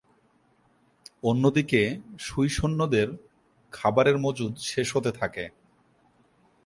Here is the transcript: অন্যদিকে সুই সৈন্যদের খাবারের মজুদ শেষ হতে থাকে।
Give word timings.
অন্যদিকে 1.23 1.81
সুই 2.19 2.47
সৈন্যদের 2.49 3.07
খাবারের 3.73 4.17
মজুদ 4.17 4.53
শেষ 4.63 4.87
হতে 4.95 5.11
থাকে। 5.11 5.45